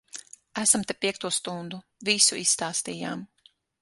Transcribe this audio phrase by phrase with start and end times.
[0.61, 1.81] Esam te piekto stundu.
[2.09, 3.23] Visu izstāstījām.